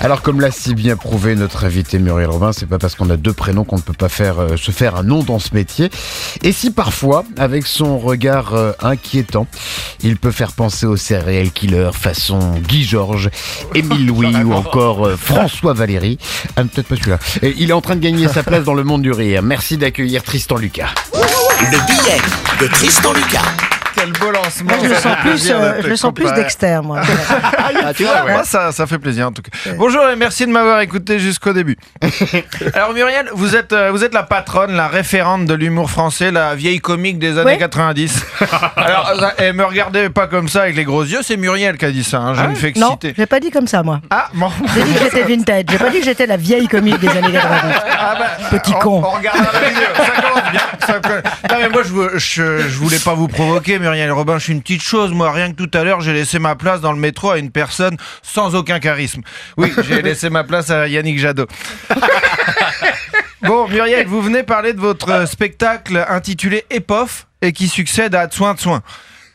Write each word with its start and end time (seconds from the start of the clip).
Alors 0.00 0.22
comme 0.22 0.40
l'a 0.40 0.50
si 0.50 0.74
bien 0.74 0.96
prouvé 0.96 1.34
notre 1.34 1.64
invité 1.64 1.98
Muriel 1.98 2.30
Robin, 2.30 2.52
c'est 2.52 2.66
pas 2.66 2.78
parce 2.78 2.94
qu'on 2.94 3.10
a 3.10 3.16
deux 3.16 3.32
prénoms 3.32 3.64
qu'on 3.64 3.76
ne 3.76 3.82
peut 3.82 3.92
pas 3.92 4.08
faire 4.08 4.40
euh, 4.40 4.56
se 4.56 4.70
faire 4.70 4.96
un 4.96 5.02
nom 5.02 5.22
dans 5.22 5.38
ce 5.38 5.54
métier. 5.54 5.90
Et 6.42 6.52
si 6.52 6.70
parfois, 6.70 7.24
avec 7.38 7.66
son 7.66 7.98
regard 7.98 8.54
euh, 8.54 8.72
inquiétant, 8.80 9.46
il 10.02 10.16
peut 10.16 10.30
faire 10.30 10.52
penser 10.52 10.86
aux 10.86 10.96
serial 10.96 11.50
killers 11.50 11.90
façon 11.92 12.38
Guy 12.66 12.84
Georges, 12.84 13.30
Émile 13.74 14.06
Louis 14.12 14.36
ou 14.44 14.52
encore 14.52 15.06
euh, 15.06 15.16
François 15.16 15.72
Valéry. 15.72 16.18
Ah, 16.56 16.64
peut-être 16.64 16.88
pas 16.88 16.96
celui-là. 16.96 17.18
Et 17.42 17.54
il 17.58 17.70
est 17.70 17.74
en 17.74 17.80
train 17.80 17.96
de 17.96 18.00
gagner 18.00 18.28
sa 18.28 18.42
place 18.42 18.64
dans 18.64 18.74
le 18.74 18.84
monde 18.84 19.02
du 19.02 19.12
rire. 19.12 19.42
Merci 19.42 19.76
d'accueillir 19.76 20.22
Tristan 20.22 20.56
Lucas. 20.56 20.94
Le 21.14 21.86
billet 21.86 22.20
de 22.60 22.66
Tristan 22.66 23.12
Lucas. 23.12 23.46
Quel 23.94 24.10
beau 24.12 24.31
lancement. 24.44 24.68
Moi, 24.74 24.78
je 24.84 24.88
le 24.88 24.94
sens 24.94 25.16
plus, 25.20 25.50
euh, 25.50 25.72
d'être 25.74 25.82
je 25.84 25.88
le 25.88 25.96
sens 25.96 26.12
plus. 26.14 26.32
Dexter, 26.32 26.80
moi. 26.82 27.00
Ah, 27.84 27.92
tu 27.94 28.04
vois, 28.04 28.22
moi, 28.30 28.44
ça, 28.44 28.70
ça 28.70 28.86
fait 28.86 28.98
plaisir 28.98 29.26
en 29.26 29.32
tout 29.32 29.42
cas. 29.42 29.50
Bonjour 29.76 30.06
et 30.08 30.14
merci 30.14 30.46
de 30.46 30.52
m'avoir 30.52 30.80
écouté 30.80 31.18
jusqu'au 31.18 31.52
début. 31.52 31.76
Alors 32.74 32.92
Muriel, 32.92 33.28
vous 33.34 33.56
êtes, 33.56 33.72
euh, 33.72 33.90
vous 33.90 34.04
êtes 34.04 34.14
la 34.14 34.22
patronne, 34.22 34.72
la 34.72 34.86
référente 34.88 35.46
de 35.46 35.54
l'humour 35.54 35.90
français, 35.90 36.30
la 36.30 36.54
vieille 36.54 36.78
comique 36.80 37.18
des 37.18 37.38
années 37.38 37.52
Oui. 37.54 37.58
90. 37.58 38.24
Alors, 38.76 39.12
euh, 39.38 39.42
et 39.44 39.52
me 39.52 39.64
regardez 39.64 40.10
pas 40.10 40.26
comme 40.28 40.48
ça 40.48 40.62
avec 40.62 40.76
les 40.76 40.84
gros 40.84 41.02
yeux, 41.02 41.20
c'est 41.22 41.36
Muriel 41.36 41.76
qui 41.76 41.84
a 41.86 41.90
dit 41.90 42.04
ça, 42.04 42.18
hein, 42.18 42.34
je 42.34 42.42
ne 42.44 42.54
fais 42.54 42.72
que 42.72 42.78
non, 42.78 42.92
citer. 42.92 43.14
j'ai 43.16 43.26
pas 43.26 43.40
dit 43.40 43.50
comme 43.50 43.66
ça, 43.66 43.82
moi. 43.82 44.00
Ah, 44.10 44.28
bon. 44.34 44.50
J'ai 44.74 44.82
dit 44.84 44.92
que 44.94 45.00
j'étais 45.00 45.22
vintage. 45.22 45.64
J'ai 45.70 45.78
pas 45.78 45.90
dit 45.90 45.98
que 45.98 46.04
j'étais 46.04 46.26
la 46.26 46.36
vieille 46.36 46.68
comique 46.68 47.00
des 47.00 47.08
années 47.08 47.32
90. 47.32 47.74
Ah 47.98 48.14
bah, 48.18 48.26
Petit 48.58 48.72
on- 48.76 48.78
con. 48.78 49.02
On 49.04 49.10
regardera 49.10 49.50
la 49.60 49.68
vidéo. 49.68 49.82
Ça 49.96 50.20
commence 50.22 50.50
bien. 50.52 50.60
Ça. 50.86 51.00
Non, 51.50 51.56
mais 51.60 51.68
moi, 51.68 51.82
je, 51.84 51.92
veux- 51.92 52.12
je, 52.18 52.58
je 52.68 52.78
voulais 52.78 52.98
pas 52.98 53.14
vous 53.14 53.28
provoquer, 53.28 53.78
Muriel 53.80 54.12
Robin. 54.12 54.31
Je 54.38 54.44
suis 54.44 54.52
une 54.52 54.62
petite 54.62 54.82
chose. 54.82 55.12
Moi, 55.12 55.30
rien 55.30 55.52
que 55.52 55.56
tout 55.56 55.70
à 55.76 55.84
l'heure, 55.84 56.00
j'ai 56.00 56.12
laissé 56.12 56.38
ma 56.38 56.54
place 56.54 56.80
dans 56.80 56.92
le 56.92 56.98
métro 56.98 57.30
à 57.30 57.38
une 57.38 57.50
personne 57.50 57.96
sans 58.22 58.54
aucun 58.54 58.80
charisme. 58.80 59.22
Oui, 59.56 59.72
j'ai 59.86 60.02
laissé 60.02 60.30
ma 60.30 60.44
place 60.44 60.70
à 60.70 60.88
Yannick 60.88 61.18
Jadot. 61.18 61.46
Bon, 63.42 63.66
Muriel, 63.66 64.06
vous 64.06 64.22
venez 64.22 64.44
parler 64.44 64.72
de 64.72 64.78
votre 64.80 65.26
spectacle 65.26 66.06
intitulé 66.08 66.64
Épof 66.70 67.26
et 67.40 67.52
qui 67.52 67.66
succède 67.66 68.14
à 68.14 68.30
Soin 68.30 68.54
de 68.54 68.60
Soin. 68.60 68.82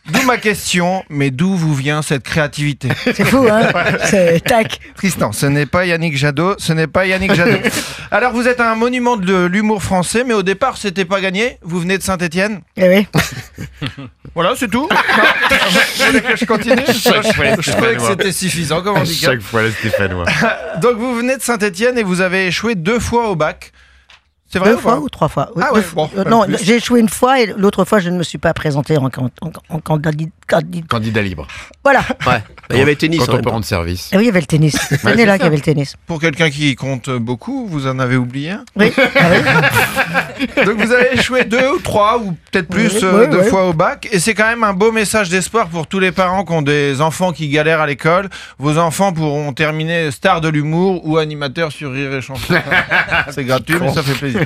D'où 0.10 0.22
ma 0.24 0.38
question, 0.38 1.04
mais 1.10 1.32
d'où 1.32 1.56
vous 1.56 1.74
vient 1.76 2.02
cette 2.02 2.24
créativité 2.24 2.90
C'est 3.04 3.26
fou, 3.26 3.46
hein 3.52 3.68
C'est 4.06 4.40
tac. 4.44 4.80
Tristan, 4.96 5.32
ce 5.34 5.46
n'est 5.46 5.66
pas 5.66 5.86
Yannick 5.86 6.16
Jadot, 6.16 6.56
ce 6.60 6.72
n'est 6.74 6.88
pas 6.88 7.06
Yannick 7.06 7.34
Jadot. 7.34 7.58
Alors 8.12 8.32
vous 8.32 8.48
êtes 8.48 8.62
un 8.62 8.76
monument 8.76 9.18
de 9.18 9.46
l'humour 9.46 9.84
français, 9.84 10.24
mais 10.26 10.34
au 10.34 10.44
départ 10.44 10.78
c'était 10.78 11.06
pas 11.06 11.20
gagné. 11.20 11.58
Vous 11.62 11.80
venez 11.80 11.98
de 11.98 12.04
Saint-Étienne. 12.04 12.62
Eh 12.78 12.88
oui. 12.88 13.08
Voilà, 14.36 14.54
c'est 14.56 14.68
tout. 14.70 14.88
Je 16.36 16.46
continue 16.46 16.76
Je, 16.88 16.94
je- 16.94 17.62
je 17.62 17.72
trouvais 17.72 17.96
que 17.96 18.04
c'était 18.04 18.32
suffisant 18.32 18.84
comme 18.84 18.98
handicap. 18.98 19.32
Chaque 19.32 19.42
fois 19.42 19.64
le 19.64 19.72
Stéphanois. 19.72 20.26
Donc 20.80 20.98
vous 20.98 21.16
venez 21.16 21.38
de 21.38 21.42
Saint-Étienne 21.42 21.98
et 21.98 22.04
vous 22.04 22.22
avez 22.22 22.46
échoué 22.46 22.76
deux 22.76 23.00
fois 23.00 23.30
au 23.32 23.36
bac. 23.36 23.72
C'est 24.50 24.60
vrai 24.60 24.70
Deux 24.70 24.76
ou 24.76 24.80
fois 24.80 25.00
ou 25.00 25.10
trois 25.10 25.28
fois 25.28 25.50
Oui, 25.56 25.64
Ah 25.66 25.70
deux 25.74 25.80
ouais, 25.80 25.84
fois. 25.84 26.10
bon, 26.14 26.20
Euh, 26.20 26.24
pas 26.24 26.30
Non, 26.30 26.44
plus. 26.46 26.58
j'ai 26.64 26.76
échoué 26.78 27.00
une 27.02 27.10
fois 27.10 27.42
et 27.42 27.48
l'autre 27.58 27.84
fois, 27.84 28.00
je 28.00 28.10
ne 28.10 28.18
me 28.18 28.24
suis 28.24 28.38
pas 28.38 28.54
présenté 28.54 28.98
en, 28.98 29.06
en, 29.06 29.10
en, 29.42 29.52
en 29.70 29.80
candidate. 29.80 30.30
candidate- 30.48 30.88
Candidat 30.88 31.22
libre. 31.22 31.46
Voilà. 31.84 32.00
Ouais, 32.00 32.16
bah, 32.26 32.42
il 32.72 32.78
y 32.78 32.82
avait 32.82 32.92
le 32.92 32.98
tennis 32.98 33.20
Quand 33.20 33.32
en 33.32 33.34
on 33.34 33.38
peut 33.40 33.44
temps. 33.44 33.52
rendre 33.52 33.66
service. 33.66 34.12
Et 34.14 34.18
oui, 34.18 34.24
il 34.24 34.26
y 34.28 34.30
avait 34.30 34.40
le 34.40 34.46
tennis. 34.46 34.78
Cette 34.90 35.06
année-là 35.06 35.34
qu'il 35.38 35.44
y 35.44 35.48
avait 35.48 35.58
le 35.58 35.62
tennis. 35.62 35.96
Pour 36.06 36.22
quelqu'un 36.22 36.50
qui 36.50 36.76
compte 36.76 37.10
beaucoup, 37.10 37.68
vous 37.68 37.88
en 37.88 38.00
avez 38.00 38.16
oublié 38.16 38.52
un 38.52 38.64
Oui. 38.78 38.92
Ah 39.16 39.26
oui. 39.32 40.66
Donc 40.66 40.78
vous 40.80 40.92
avez 40.92 41.14
échoué 41.14 41.44
deux 41.44 41.72
ou 41.72 41.80
trois 41.80 42.18
ou 42.20 42.36
peut-être 42.52 42.68
plus 42.70 42.94
Oui, 42.94 43.00
euh, 43.04 43.26
oui, 43.26 43.28
de 43.36 43.42
oui. 43.44 43.50
fois 43.50 43.68
au 43.68 43.74
bac 43.74 44.08
et 44.12 44.20
c'est 44.20 44.34
quand 44.34 44.46
même 44.48 44.64
un 44.64 44.74
beau 44.74 44.92
message 44.92 45.30
d'espoir 45.30 45.68
pour 45.68 45.88
tous 45.88 46.00
les 46.00 46.12
parents 46.12 46.46
qui 46.46 46.54
ont 46.54 46.62
des 46.62 47.02
enfants 47.02 47.32
qui 47.34 47.50
galèrent 47.50 47.82
à 47.82 47.88
l'école. 47.88 48.30
Vos 48.60 48.78
enfants 48.78 49.12
pourront 49.14 49.52
terminer 49.54 50.12
star 50.12 50.40
de 50.42 50.48
l'humour 50.50 51.02
ou 51.08 51.18
animateur 51.18 51.72
sur 51.72 51.92
Rire 51.92 52.14
et 52.14 52.22
Chanson. 52.22 52.54
c'est 53.32 53.44
gratuit 53.44 53.76
mais 53.82 53.92
ça 53.94 54.04
fait 54.04 54.14
plaisir. 54.14 54.37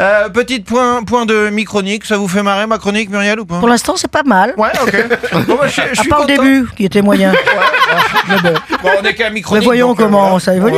Euh, 0.00 0.28
petit 0.28 0.60
point, 0.60 1.02
point 1.04 1.26
de 1.26 1.50
mi-chronique, 1.50 2.04
ça 2.04 2.16
vous 2.16 2.28
fait 2.28 2.42
marrer 2.42 2.66
ma 2.66 2.78
chronique 2.78 3.10
Muriel 3.10 3.40
ou 3.40 3.44
pas 3.46 3.58
Pour 3.58 3.68
l'instant, 3.68 3.94
c'est 3.96 4.10
pas 4.10 4.22
mal. 4.24 4.54
Ouais 4.56 4.70
ok. 4.82 5.46
Bon, 5.46 5.56
bah, 5.60 5.66
je, 5.68 5.72
je 5.92 6.00
À 6.00 6.02
suis 6.02 6.08
part 6.08 6.20
le 6.20 6.26
content. 6.26 6.42
début, 6.42 6.68
qui 6.76 6.84
était 6.84 7.02
moyen. 7.02 7.32
Mais 8.28 8.36
bon. 8.40 8.54
Bon, 8.82 8.90
on 9.00 9.04
est 9.04 9.14
qu'à 9.14 9.30
mi-chronique. 9.30 9.62
Mais 9.62 9.66
voyons 9.66 9.88
donc, 9.88 10.00
euh, 10.00 10.04
comment 10.04 10.22
voilà. 10.30 10.40
ça 10.40 10.54
évolue. 10.54 10.76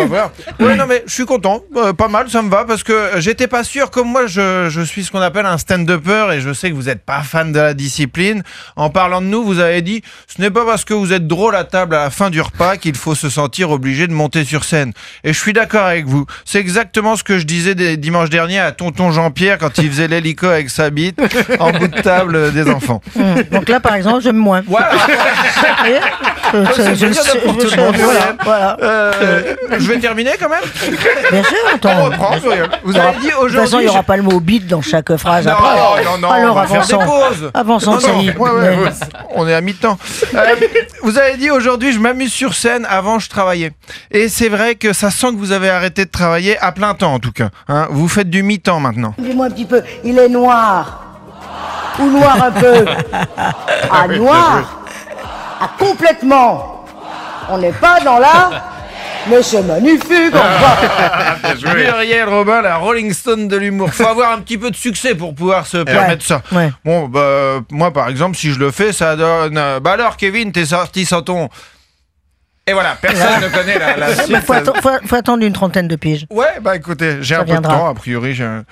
Ouais, 0.60 0.76
non, 0.76 0.87
mais 0.88 1.03
je 1.06 1.12
suis 1.12 1.25
content. 1.26 1.60
Euh, 1.76 1.92
pas 1.92 2.09
mal, 2.09 2.28
ça 2.31 2.42
me 2.42 2.50
va 2.50 2.65
parce 2.65 2.82
que 2.82 3.10
j'étais 3.19 3.47
pas 3.47 3.65
sûr. 3.65 3.91
Comme 3.91 4.09
moi, 4.09 4.26
je, 4.26 4.69
je 4.71 4.81
suis 4.81 5.04
ce 5.04 5.10
qu'on 5.10 5.21
appelle 5.21 5.47
un 5.47 5.59
stand-upper 5.59 6.32
et 6.34 6.41
je 6.41 6.53
sais 6.53 6.71
que 6.71 6.75
vous 6.75 6.88
êtes 6.88 7.04
pas 7.04 7.22
fan 7.22 7.53
de 7.53 7.59
la 7.60 7.75
discipline. 7.75 8.42
En 8.76 8.91
parlant 8.91 9.21
de 9.21 9.26
nous, 9.26 9.44
vous 9.44 9.59
avez 9.60 9.82
dit 9.82 10.03
ce 10.34 10.41
n'est 10.41 10.50
pas 10.50 10.65
parce 10.65 10.84
que 10.84 10.94
vous 10.94 11.12
êtes 11.12 11.26
drôle 11.26 11.54
à 11.56 11.65
table 11.65 11.94
à 11.94 12.04
la 12.04 12.10
fin 12.10 12.31
du 12.31 12.41
repas 12.41 12.76
qu'il 12.76 12.97
faut 12.97 13.15
se 13.15 13.28
sentir 13.31 13.71
obligé 13.71 14.06
de 14.06 14.12
monter 14.12 14.44
sur 14.44 14.65
scène. 14.65 14.92
Et 15.22 15.32
je 15.32 15.38
suis 15.38 15.53
d'accord 15.53 15.84
avec 15.86 16.06
vous. 16.06 16.26
C'est 16.44 16.59
exactement 16.59 17.16
ce 17.16 17.25
que 17.25 17.38
je 17.38 17.44
disais 17.44 17.75
des 17.75 17.97
dimanche 17.97 18.31
dernier 18.31 18.44
à 18.44 18.72
tonton 18.72 19.10
Jean-Pierre 19.10 19.59
quand 19.59 19.78
il 19.78 19.91
faisait 19.91 20.09
l'hélico 20.09 20.47
avec 20.47 20.71
sa 20.71 20.91
bite 20.91 21.21
en 21.59 21.72
bout 21.72 21.88
de 21.88 22.00
table 22.00 22.53
des 22.53 22.69
enfants. 22.71 23.00
Hum. 23.19 23.43
Donc 23.50 23.69
là, 23.69 23.81
par 23.81 23.94
exemple, 23.94 24.22
j'aime 24.22 24.37
moins. 24.37 24.62
Voilà. 24.66 24.91
Euh, 26.55 26.65
c'est 26.75 27.43
pour 27.43 27.56
tout 27.56 27.66
le 27.71 27.77
monde, 27.82 27.97
voilà, 27.97 28.21
voilà. 28.44 28.77
Euh, 28.82 29.55
je 29.78 29.88
vais 29.88 29.99
terminer 29.99 30.32
quand 30.38 30.49
même. 30.49 30.60
Bien 31.32 31.43
sûr, 31.43 31.56
On 31.84 32.05
reprend. 32.05 32.31
Vous 32.84 32.97
aura- 32.97 33.09
avez 33.09 33.19
dit 33.21 33.27
De 33.28 33.32
toute 33.32 33.50
façon, 33.50 33.50
il 33.50 33.55
aujourd'hui. 33.55 33.78
n'y 33.87 33.88
aura 33.91 34.03
pas 34.03 34.16
le 34.16 34.22
mot 34.22 34.41
bite 34.41 34.66
dans 34.66 34.83
chaque 34.83 35.16
phrase 35.16 35.47
Non, 35.47 35.53
après. 35.53 36.04
non, 36.04 36.19
non, 36.19 36.31
Alors, 36.31 36.56
on 36.56 36.60
va 36.60 36.66
faire 36.66 36.77
avançons. 36.83 36.99
des 36.99 37.04
pauses. 37.04 37.50
Avançons, 37.54 37.93
Non, 37.93 38.00
ça 38.00 38.09
non, 38.12 38.19
ouais, 38.21 38.33
ouais, 38.50 38.77
ouais. 38.77 38.91
On 39.34 39.49
est 39.49 39.54
à 39.54 39.60
mi-temps. 39.60 39.99
Euh, 40.34 40.38
vous 41.03 41.19
avez 41.19 41.37
dit 41.37 41.50
aujourd'hui, 41.50 41.93
je 41.93 41.99
m'amuse 41.99 42.33
sur 42.33 42.54
scène. 42.54 42.87
Avant, 42.88 43.19
je 43.19 43.28
travaillais. 43.28 43.72
Et 44.10 44.28
c'est 44.28 44.49
vrai 44.49 44.75
que 44.75 44.93
ça 44.93 45.10
sent 45.10 45.28
que 45.28 45.37
vous 45.38 45.53
avez 45.53 45.71
arrêté 45.71 46.04
de 46.04 46.10
travailler 46.10 46.59
à 46.59 46.72
plein 46.72 46.94
temps, 46.94 47.15
en 47.15 47.19
tout 47.19 47.33
cas. 47.33 47.49
Hein, 47.69 47.88
vous 47.91 48.09
faites 48.09 48.31
du 48.31 48.43
mi-temps 48.43 48.81
maintenant. 48.81 49.15
Dis-moi 49.19 49.47
un 49.47 49.50
petit 49.50 49.65
peu, 49.65 49.83
il 50.04 50.19
est 50.19 50.28
noir. 50.28 51.00
Ou 51.99 52.10
noir 52.10 52.37
un 52.44 52.50
peu. 52.50 52.84
Ah, 53.91 54.09
noir. 54.09 54.81
Ah, 55.64 55.70
complètement. 55.78 56.84
On 57.48 57.58
n'est 57.58 57.72
pas 57.72 58.00
dans 58.00 58.19
là. 58.19 58.50
Mais 59.30 59.42
c'est 59.42 59.62
magnifique, 59.62 60.34
enfin. 60.34 61.75
Muriel 61.75 62.28
Robin, 62.28 62.60
la 62.60 62.76
Rolling 62.76 63.10
Stone 63.14 63.48
de 63.48 63.56
l'humour. 63.56 63.88
Faut 63.91 64.06
avoir 64.06 64.32
un 64.32 64.38
petit 64.41 64.58
peu 64.58 64.70
de 64.70 64.76
succès 64.76 65.14
pour 65.14 65.34
pouvoir 65.34 65.66
se 65.66 65.78
permettre 65.78 66.22
ça. 66.24 66.42
ouais. 66.53 66.70
Bon, 66.84 67.08
bah, 67.08 67.60
moi, 67.70 67.91
par 67.91 68.08
exemple, 68.10 68.36
si 68.36 68.53
je 68.53 68.58
le 68.58 68.70
fais, 68.70 68.92
ça 68.92 69.16
donne. 69.16 69.56
euh, 69.56 69.80
Bah 69.80 69.92
alors, 69.92 70.19
Kevin, 70.19 70.53
t'es 70.53 70.66
sorti 70.66 71.06
sans 71.06 71.22
ton. 71.22 71.48
Et 72.66 72.72
voilà, 72.72 72.97
personne 72.98 73.42
ne 73.42 73.48
connaît 73.48 73.78
la, 73.78 73.94
la 73.98 74.10
Il 74.12 74.16
suite. 74.22 74.36
faut, 74.47 74.54
atten- 74.54 74.80
faut- 74.80 75.06
faut 75.06 75.16
attendre 75.16 75.44
une 75.44 75.52
trentaine 75.52 75.86
de 75.86 75.97
piges. 75.97 76.25
Ouais, 76.30 76.60
bah 76.62 76.75
écoutez, 76.76 77.19
j'ai 77.20 77.34
Ça 77.34 77.42
un 77.42 77.44
peu 77.44 77.50
viendra. 77.50 77.75
de 77.75 77.78
temps, 77.78 77.86
a 77.88 77.94
priori, 77.94 78.34
j'ai 78.34 78.44
un- 78.44 78.64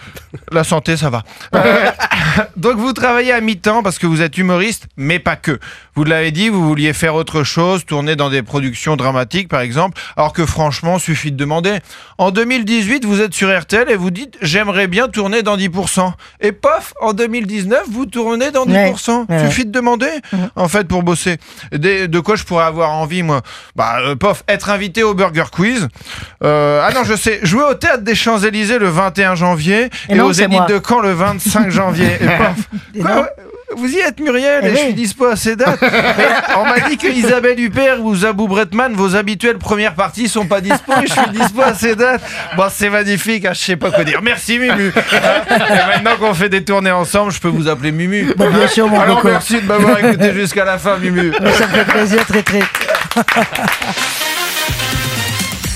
la 0.50 0.64
santé, 0.64 0.96
ça 0.96 1.10
va. 1.10 1.22
Euh, 1.54 1.90
donc 2.56 2.78
vous 2.78 2.94
travaillez 2.94 3.32
à 3.32 3.40
mi-temps 3.42 3.82
parce 3.82 3.98
que 3.98 4.06
vous 4.06 4.22
êtes 4.22 4.38
humoriste, 4.38 4.86
mais 4.96 5.18
pas 5.18 5.36
que. 5.36 5.58
Vous 5.94 6.04
l'avez 6.04 6.30
dit, 6.30 6.48
vous 6.48 6.66
vouliez 6.66 6.94
faire 6.94 7.14
autre 7.14 7.42
chose, 7.44 7.84
tourner 7.84 8.16
dans 8.16 8.30
des 8.30 8.42
productions 8.42 8.96
dramatiques, 8.96 9.48
par 9.48 9.60
exemple, 9.60 10.00
alors 10.16 10.32
que 10.32 10.46
franchement, 10.46 10.98
suffit 10.98 11.30
de 11.30 11.36
demander. 11.36 11.80
En 12.16 12.30
2018, 12.30 13.04
vous 13.04 13.20
êtes 13.20 13.34
sur 13.34 13.54
RTL 13.54 13.90
et 13.90 13.96
vous 13.96 14.10
dites, 14.10 14.38
j'aimerais 14.40 14.86
bien 14.86 15.08
tourner 15.08 15.42
dans 15.42 15.58
10%. 15.58 16.14
Et 16.40 16.52
pof, 16.52 16.94
en 17.02 17.12
2019, 17.12 17.82
vous 17.90 18.06
tournez 18.06 18.50
dans 18.52 18.64
10%. 18.64 19.26
Ouais, 19.28 19.36
ouais. 19.36 19.46
Suffit 19.50 19.66
de 19.66 19.70
demander, 19.70 20.08
en 20.56 20.68
fait, 20.68 20.88
pour 20.88 21.02
bosser. 21.02 21.36
Des- 21.72 22.08
de 22.08 22.20
quoi 22.20 22.36
je 22.36 22.44
pourrais 22.44 22.64
avoir 22.64 22.90
envie, 22.92 23.22
moi? 23.22 23.42
Bah, 23.76 23.81
euh, 24.00 24.14
pof, 24.16 24.42
être 24.48 24.70
invité 24.70 25.02
au 25.02 25.14
Burger 25.14 25.44
Quiz. 25.52 25.88
Euh, 26.44 26.84
ah 26.86 26.92
non, 26.92 27.04
je 27.04 27.14
sais, 27.14 27.40
jouer 27.42 27.64
au 27.64 27.74
Théâtre 27.74 28.02
des 28.02 28.14
Champs-Élysées 28.14 28.78
le 28.78 28.88
21 28.88 29.34
janvier 29.34 29.88
et, 30.08 30.12
Et 30.12 30.14
non, 30.14 30.26
au 30.26 30.32
Zénith 30.32 30.68
de 30.68 30.80
Caen 30.86 31.00
le 31.00 31.12
25 31.12 31.70
janvier. 31.70 32.08
Et 32.20 32.26
pof. 32.26 33.02
Quoi, 33.02 33.20
ouais, 33.22 33.28
vous 33.76 33.88
y 33.88 33.98
êtes, 34.00 34.20
Muriel, 34.20 34.60
Eh 34.64 34.66
et 34.66 34.70
je 34.70 34.76
suis 34.76 34.94
dispo 34.94 35.26
à 35.26 35.36
ces 35.36 35.56
dates. 35.56 35.82
On 36.56 36.64
m'a 36.64 36.80
dit 36.80 36.96
que 36.96 37.06
Isabelle 37.06 37.58
Huppert 37.58 38.00
ou 38.04 38.14
Zabou 38.14 38.46
Bretman, 38.48 38.92
vos 38.92 39.16
habituelles 39.16 39.58
premières 39.58 39.94
parties, 39.94 40.28
sont 40.28 40.46
pas 40.46 40.60
dispo 40.60 40.92
et 41.02 41.06
je 41.06 41.12
suis 41.12 41.30
dispo 41.30 41.62
à 41.62 41.74
ces 41.74 41.96
dates. 41.96 42.22
Bon, 42.56 42.66
c'est 42.70 42.90
magnifique, 42.90 43.46
hein, 43.46 43.52
je 43.54 43.60
sais 43.60 43.76
pas 43.76 43.90
quoi 43.90 44.04
dire. 44.04 44.20
Merci. 44.22 44.58
Hein, 44.62 44.76
et 44.78 45.94
maintenant 45.94 46.16
qu'on 46.18 46.34
fait 46.34 46.48
des 46.48 46.64
tournées 46.64 46.90
ensemble, 46.90 47.32
je 47.32 47.40
peux 47.40 47.48
vous 47.48 47.68
appeler 47.68 47.92
Mumu. 47.92 48.34
Bah, 48.36 48.46
bien 48.48 48.68
sûr, 48.68 48.88
mon 48.88 49.00
Alors, 49.00 49.16
coco. 49.16 49.28
merci 49.28 49.60
de 49.60 49.66
m'avoir 49.66 49.98
écouté 50.04 50.32
jusqu'à 50.34 50.64
la 50.64 50.78
fin, 50.78 50.98
Mumu. 50.98 51.32
Ça 51.32 51.66
me 51.66 51.72
fait 51.72 51.84
plaisir, 51.84 52.26
très 52.26 52.42
très. 52.42 52.60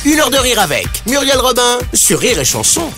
Une 0.04 0.20
heure 0.20 0.30
de 0.30 0.38
rire 0.38 0.60
avec 0.60 0.86
Muriel 1.06 1.38
Robin 1.38 1.78
sur 1.92 2.20
Rire 2.20 2.38
et 2.38 2.44
Chanson. 2.44 2.90